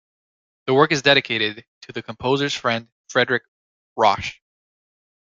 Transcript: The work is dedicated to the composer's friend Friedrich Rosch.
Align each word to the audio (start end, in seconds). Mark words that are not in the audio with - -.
The 0.65 0.73
work 0.73 0.91
is 0.93 1.03
dedicated 1.03 1.63
to 1.83 1.91
the 1.91 2.01
composer's 2.01 2.55
friend 2.55 2.87
Friedrich 3.07 3.43
Rosch. 3.95 4.39